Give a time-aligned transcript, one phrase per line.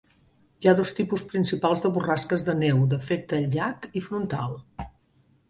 [0.61, 4.59] Hi ha dos tipus principals de borrasques de neu, d'efecte llac i frontal.